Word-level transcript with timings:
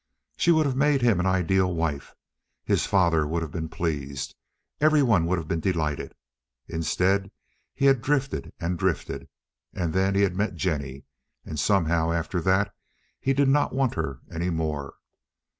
She 0.35 0.49
would 0.49 0.65
have 0.65 0.75
made 0.75 1.03
him 1.03 1.19
an 1.19 1.27
ideal 1.27 1.71
wife, 1.71 2.15
his 2.63 2.87
father 2.87 3.27
would 3.27 3.43
have 3.43 3.51
been 3.51 3.69
pleased, 3.69 4.33
everybody 4.79 5.25
would 5.27 5.37
have 5.37 5.47
been 5.47 5.59
delighted. 5.59 6.15
Instead 6.67 7.29
he 7.75 7.85
had 7.85 8.01
drifted 8.01 8.51
and 8.59 8.79
drifted, 8.79 9.29
and 9.75 9.93
then 9.93 10.15
he 10.15 10.23
had 10.23 10.35
met 10.35 10.55
Jennie; 10.55 11.05
and 11.45 11.59
somehow, 11.59 12.11
after 12.11 12.41
that, 12.41 12.73
he 13.19 13.31
did 13.31 13.47
not 13.47 13.73
want 13.75 13.93
her 13.93 14.21
any 14.31 14.49
more. 14.49 14.95